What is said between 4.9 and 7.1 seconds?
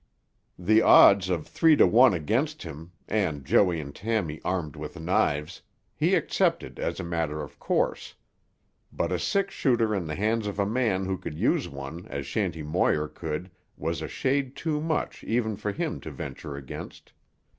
knives, he accepted as a